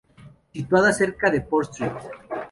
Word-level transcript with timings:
Situada 0.51 0.93
cerca 0.93 1.29
de 1.29 1.41
Port 1.41 1.69
St. 1.75 1.95